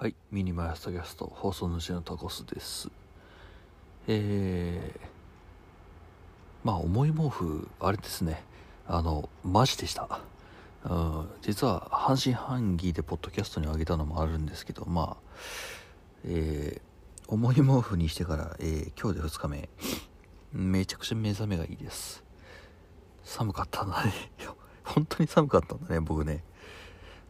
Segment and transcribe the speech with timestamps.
[0.00, 2.88] はい、ミニマイスタキャスト放送主のタコスです。
[4.08, 5.00] えー、
[6.64, 8.42] まあ重い毛布、あれですね、
[8.88, 10.20] あの、マジでした。
[10.86, 15.34] うん、実は半信半疑でポッドキャストに上げたのもあるんですけど、まあ、
[16.24, 19.68] えー、重い毛布にしてから、えー今日で2日目、
[20.54, 22.24] めちゃくちゃ目覚めがいいです。
[23.22, 24.12] 寒かったんだね。
[24.82, 26.42] 本当に寒かったんだね、僕ね。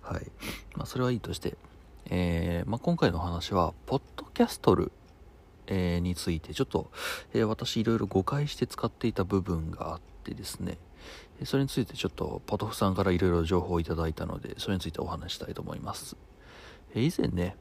[0.02, 0.30] はい。
[0.76, 1.56] まあ、それはいいとして、
[2.12, 4.90] えーまあ、今回の話は、ポッドキャストル、
[5.68, 6.90] えーについて、ちょっと、
[7.32, 10.78] えー私いろいろ誤解して使っていた部分があってですね、
[11.44, 16.16] それについてちょっと、ポトフさんからいろいろ情報をいただいたので、それについてお話したいと思います。
[16.96, 17.56] え以前ね、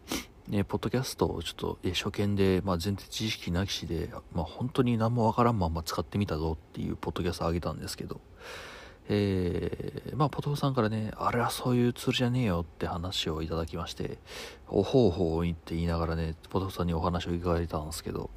[0.48, 8.20] ね、ポッドキャストをちょっと、え初見で、まあ、前提知識なきしで、まあ、本当に何もわからんまま使ってみたぞっていうポッドキャストを上げたんですけど、
[9.12, 14.20] えーまあ、ポトフさんからね、あれはそういうツールじゃねえよって話をいただきまして、
[14.68, 18.30] おほうほう言って言いながらね、ポトフさんにお話を伺いたんですけど、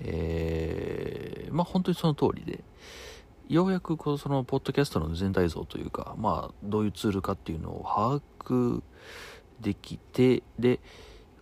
[0.00, 2.64] えーまあ本当にその通りで、
[3.48, 8.82] ようやくこうそのポッドキャストの全体像というか、まあどういうツールかっていうのを把握
[9.60, 10.80] できて、で、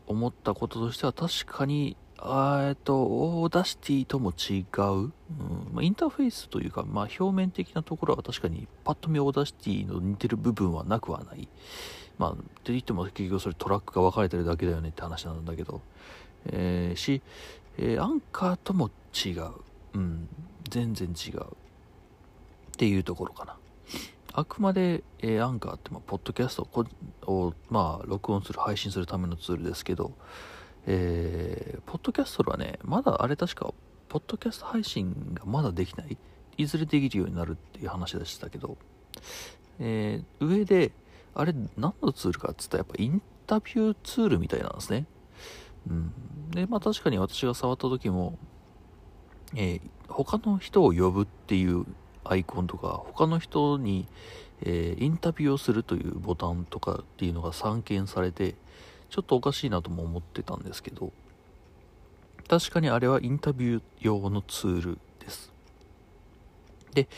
[0.07, 5.11] 思ったこととしては確かに、えっと、 Audacity とも違う、うん
[5.73, 11.49] まあ、インターフェースというか、まあ、表面的なところは確かにパッと見 Audacity の似てる部分はなくはない。
[12.19, 15.81] まあ、って言っても結局それトラックが分かれてるだけだよねって話なんだけど、
[16.47, 17.23] えーし、
[17.79, 19.53] えーアンカーとも違う。
[19.95, 20.29] うん、
[20.69, 21.43] 全然違う。
[21.43, 21.45] っ
[22.77, 23.57] ていうところかな。
[24.33, 26.85] あくまで、えーアンカーって、まあ、ポッドキャストをこ
[27.27, 30.13] を、まあ、録音する、配信するためのツールですけど、
[30.91, 33.73] えーポッドキャストはね、まだあれ確か、
[34.09, 36.17] ポッドキャスト配信がまだできない？
[36.57, 38.79] いずれできるようになるっていう話でしたけど、
[39.79, 40.93] えー上で、
[41.35, 45.07] あれ何のツールかって言ったらやっぱインタビューツールみたいなんですね。
[45.89, 46.13] うん。
[46.51, 48.39] で、まあ確かに私が触った時も、
[49.55, 51.85] えー他の人を呼ぶっていう
[52.25, 54.09] アイコンとか、他の人に、
[54.63, 58.55] えーインタビューをするというボタンとかっていうのが散見されて、
[59.11, 61.13] ちょっとおかしいなとも思ってたんですけど、
[62.49, 65.53] 確かにあれはインタビュー用のツールです。
[66.95, 67.09] で、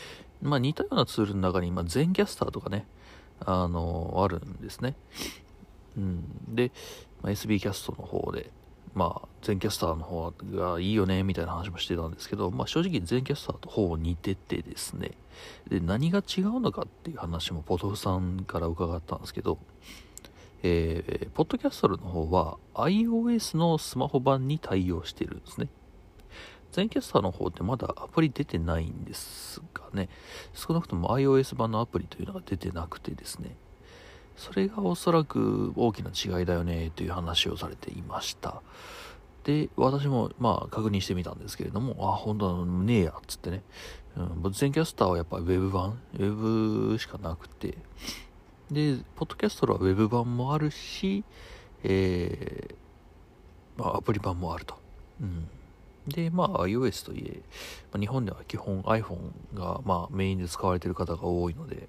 [0.43, 2.87] まあ似たようなツールの中に、まあ、全キャスターとかね、
[3.45, 4.95] あのあるんですね。
[5.97, 6.55] うん。
[6.55, 6.73] で、
[7.23, 8.51] まあ、SB キャストの方で、
[8.95, 15.13] まあ、全キャスターの方がいいよね、みたいな話もしてたんですけど、まあ正直全キャスターとほぼ似ててですね、
[15.69, 19.59] で、何が違うのかっていう話もポトフさんから伺ったんですけど、
[20.63, 25.69] えー、ポッドキャストルの方は iOS のスマホ版に対応しているんですね。
[26.73, 30.09] 全キャスターの方ってまだアプリ出てないんですがね、
[30.53, 33.57] 少なくとも iOS 版のアプリというのが出てなくてですね、
[34.37, 38.63] それがおそらく大きな違いだよねという話をされていました。
[39.45, 43.63] で、私もまあ確認してみたんですけれども、あ、本当だ、ねえや、っつってね。
[44.17, 47.79] うん、全キャスターはやっぱウェブ版、ウェブしかなくて、
[48.71, 51.25] で、ポッドキャストはウェブ版もあるし、
[51.83, 54.77] えー、まあアプリ版もあると。
[55.21, 55.49] うん。
[56.07, 57.43] で、まあ iOS といえ、
[57.93, 59.19] まあ日本では基本 iPhone
[59.55, 61.89] がまあメインで使われてる方が多いので、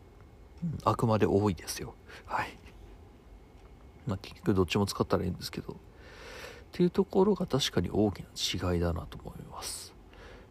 [0.64, 1.94] うんあくまで多いですよ。
[2.26, 2.50] はい。
[4.08, 5.76] まあ結局どっちも使ったらいいんですけど、っ
[6.72, 8.24] ていうところが確かに大き
[8.60, 9.94] な違いだなと思います。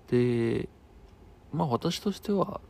[0.09, 0.69] で、
[1.53, 2.61] まあ私としては、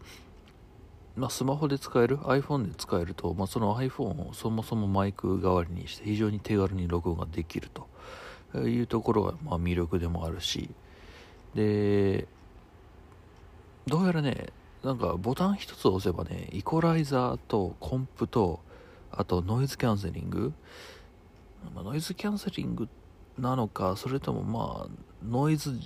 [1.20, 7.68] まあ、スマホで使える iPhone で使えると、まあ、その iPhone をそもそもマイク代わりにして非常に手軽に録音ができる
[8.54, 10.70] というところがまあ魅力でもあるし
[11.54, 12.26] で
[13.86, 14.46] どうやらね
[14.82, 18.60] なんかボタン一つ押せばねイコライザーとコンプと
[19.12, 20.54] あとノイズキャンセリング、
[21.74, 22.88] まあ、ノイズキャンセリング
[23.38, 24.88] なのかそれともまあ
[25.28, 25.78] ノイズ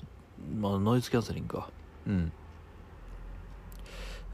[0.61, 1.71] まあノイズキャンセリングか。
[2.07, 2.33] うん。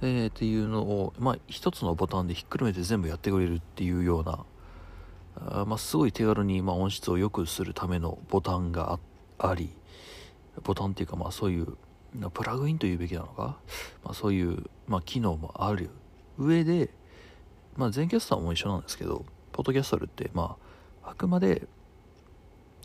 [0.03, 4.45] えーっていうのを、まあ、一つのボタンでひっくるめて全部やってくれるっていうような、
[5.37, 8.99] あまあ、すごい手軽に、まあ、音質を良くするためのボタンが
[9.39, 9.71] ああり、
[10.63, 11.77] ボタンっていうか、まあ、そういう、
[12.15, 13.59] なプラグインというべきなのか、
[14.05, 15.91] まあ、そういう、まあ、機能もある。
[16.39, 16.91] 上で、
[17.77, 20.57] まあ、全キャスターも一緒なんですけど、ポッドキャストルって、ま
[21.05, 21.67] あ、あくまで、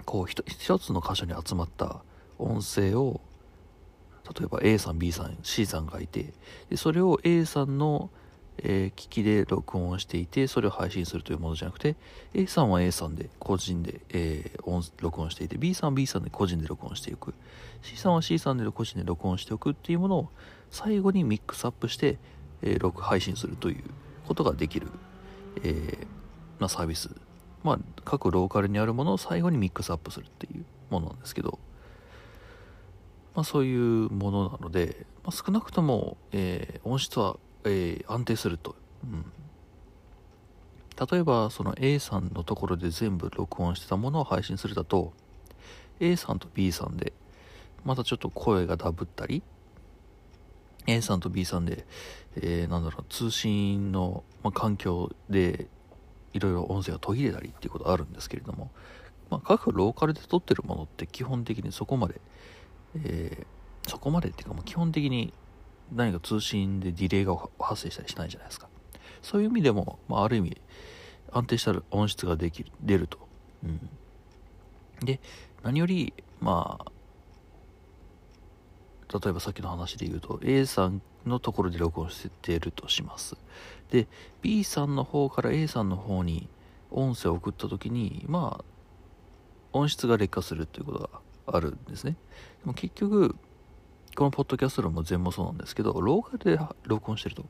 [0.06, 2.02] こう、一つの箇所に集まった
[2.38, 3.22] 音声を、
[4.38, 6.34] 例えば A さん B さん C さんがいて
[6.70, 8.10] でそれを A さんの、
[8.58, 11.96] えー機器で録音していてそれを配信するというものじゃなくて
[12.34, 17.34] A さんは A さんで個人で、えー音録音していて B さんは B さんで個人で録音していく。
[17.82, 20.30] C さんは C さんで個人で録音しておくっていうものを
[20.72, 22.18] 最後にミックスアップして、
[22.62, 23.84] えー録配信するという
[24.28, 24.88] ことができる、
[25.64, 26.08] えー
[26.60, 27.10] まあ、サービス。
[27.64, 31.58] まあ、各ローカルにあるものを最後にミックスアップするっていうものなんですけど、
[33.36, 39.26] まあ、そういうものなので、まあ、少なくとも、えー、音質は、えー、安定すると、うん、
[41.12, 45.12] 例えばその A さんのところで全部録音してたものを配信するだと
[46.00, 47.12] A さんと B さんで
[47.84, 49.44] またちょっと声がダブったり
[50.88, 51.86] A さんと B さんで、
[52.38, 55.68] えー、なんだろう通信の、まあ、環境で
[56.34, 58.72] いろいろ音声が途切れたりっていうことあるんですけれども、
[59.30, 62.22] まあ、各ローカルで撮ってるものって基本的にそこまで、
[63.04, 65.34] えー、そこまでっていうかもう基本的に
[65.94, 68.68] 何か通信でディレイが発生したりしないじゃないですか。
[69.22, 70.62] そういう意味でも、まあ、ある意味
[71.32, 73.18] 安定した音質ができる出ると、
[73.64, 73.90] うん、
[75.04, 75.20] で
[75.64, 76.92] 何よりまあ
[79.12, 83.36] 例えばさっきの話で言うと A さんのところで録音してるとします。
[83.90, 84.08] で
[84.42, 86.48] B さんの方から A さんの方に
[86.92, 88.66] 音声を送った時にまあ
[89.74, 91.10] 音質が劣化するということが
[91.48, 92.16] あるんですね。
[92.62, 93.36] でも結局
[94.16, 97.46] このポッドキャストも全もそうなんですけどローカルで録音してると。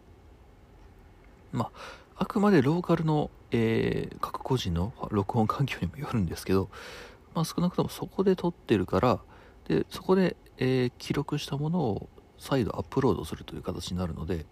[1.52, 6.70] まああくまでローカルの、えー、各個人の録音環境にもよるんですけど、
[7.34, 9.20] まあ、少なくともそこで撮ってるから
[9.68, 14.46] でそこで、えー、記録したものを再度アップロードするという形になるので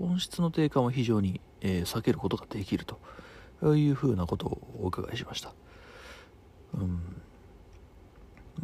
[0.00, 5.54] 音質の低下も非常に、えー、避けることができるというふうなことをお伺いしました。
[6.74, 7.22] うん。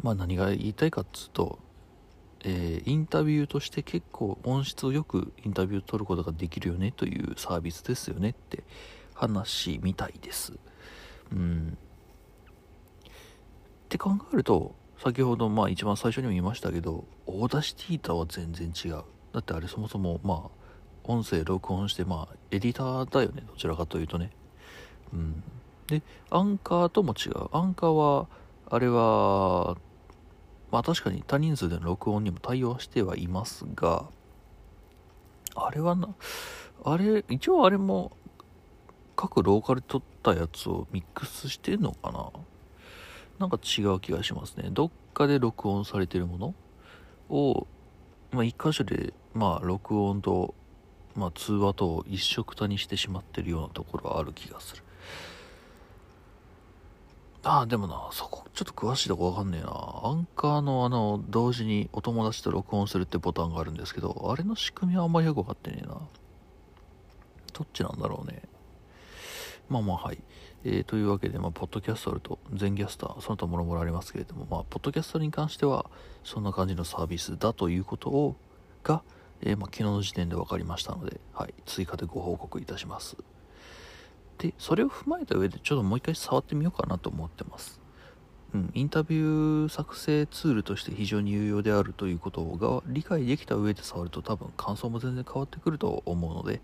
[0.01, 1.59] まあ何が言いたいかっつうと、
[2.43, 8.63] えー、インタビューとして結構音質をよくインタビューを取ることができるよねというサービスですよねって
[9.13, 10.53] 話みたいです。
[11.31, 11.77] うん。
[13.05, 13.07] っ
[13.89, 19.03] て考えると先ほどまあ一番最初にも言いましたけど Audacity とは全然違う。
[19.33, 20.63] だってあれそもそもまあ
[21.03, 23.43] 音声録音してまあエディターだよね。
[23.47, 24.31] どちらかというとね。
[25.13, 25.43] うん。
[25.87, 27.49] でアンカーとも違う。
[27.51, 28.27] アンカーは
[28.75, 29.77] あれは
[30.71, 34.05] まあ確かに多人数での録音にも対応してはいますが
[35.53, 36.09] あれはな
[36.83, 38.17] あれ一応あれも
[39.15, 42.31] 各ローカルで撮ったやつをミックスしてんのかな？
[43.37, 44.69] なんか違う気がしますね。
[44.71, 46.55] どっかで録音されてるもの
[47.29, 47.67] を、
[48.31, 50.55] まあ、一箇所で、まあ、録音と、
[51.15, 54.83] まあ、通話と一緒くたにしてしまってるようなところはある気がする。
[57.45, 59.69] ああ、でもな、そこちょっと詳しいとこわかんねえな。
[59.69, 65.95] アンカーのあの、同時にお友達と録音するってボタンがあるんですけど、あれの仕組みはあんまりよくわかってねえな。
[67.53, 68.43] どっちなんだろうね。
[69.69, 70.19] まあまあはい。
[70.63, 75.89] えー、というわけで、まあ、ポッドキャストあると、全キャスター、その他もろもろありますけれども、まあ、ポッドキャストに関しては、
[76.23, 78.37] そんな感じのサービスだということを、
[78.83, 79.03] が、
[79.41, 83.17] えー、まあ、昨日の時点で分かりましたので、はい、追加でご報告いたします。
[84.37, 87.83] で、それを踏まえた上で、ちょっともう一回触ってみようかなと思ってます。
[88.53, 96.61] うん、インタビュー作成ツールとして非常に有用であるということが理解できた上で触ると多分感想も全然変わってくると思うので、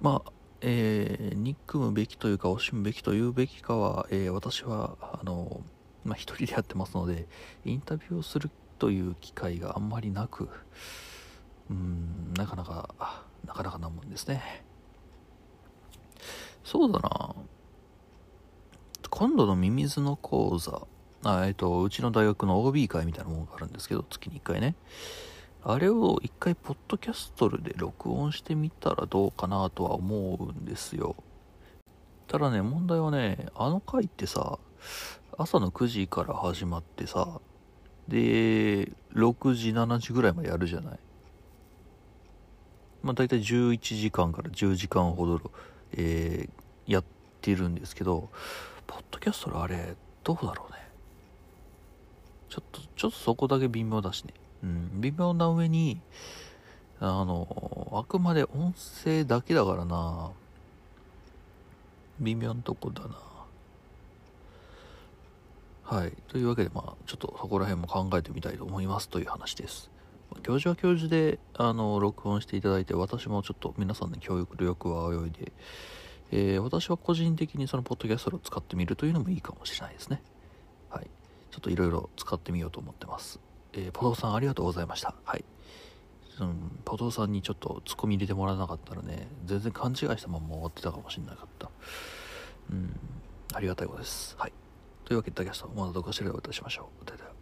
[0.00, 5.60] まあ、えー、憎むべきというか惜しむべきというべきかは、えー、私はあの、
[6.04, 7.26] まあ、一人でやってますので
[7.66, 10.48] インタビューをするという機会があんまりなく
[11.70, 12.94] うんなかなか
[13.46, 14.64] なかなかなもんですね
[16.64, 17.34] そうだな
[19.10, 20.86] 今度のミミズの講座
[21.22, 24.74] あえっ、とうちの大学の OB 会みたいなものがあるんですけど月に1回ね
[25.68, 31.16] あれを一回ポッドキャストで録音してみたらどうかなとは思うんですよ。
[32.28, 34.60] ただね、問題はね、あの回ってさ、
[35.36, 37.40] 朝の9時から始まってさ、
[38.06, 40.98] で、6時、7時ぐらいまでやるじゃない。
[43.02, 45.50] まあ大体11時間から10時間ほど、
[45.92, 47.04] えー、やっ
[47.40, 48.28] てるんですけど、
[48.86, 50.78] ポッドキャストのあれ、どうだろうね。
[52.48, 54.34] ちょっと、ちょっとそこだけ微妙だしね。
[54.62, 56.00] うん、微妙な上に、
[57.00, 58.74] あの、あくまで音
[59.04, 60.30] 声だけだからな。
[62.20, 63.16] 微妙なとこだな。
[65.82, 66.12] はい。
[66.28, 69.90] というわけで、まあ、ちょっとそこら辺も考えてみたいと思いますという話です。
[70.42, 75.52] 教授は教授で、あの、録音していただいて、私もちょっと皆さんの教育力は泳いで、
[76.32, 80.22] えー、私は個人的にそのポッドキャストを使ってみるというのもいいかもしれないですね。
[80.90, 81.06] はい。
[81.50, 83.40] ちょっといろいろ使ってみようと思ってます。
[83.72, 85.14] えー、ポトフさんありがとうございました。
[85.24, 85.44] はい。
[86.40, 91.70] うん、ポトフさんにちょっとツッコミ入れてもらわなかったらね、全然勘違いしたまま終わってたかもしれなかった。
[92.70, 92.98] うん、
[93.54, 94.36] ありがたいことです。
[94.38, 94.52] はい。
[95.04, 97.35] というわけで、ダキャスト、またどこかしらおいしましょう。